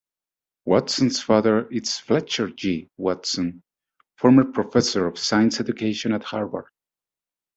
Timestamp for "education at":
5.59-6.23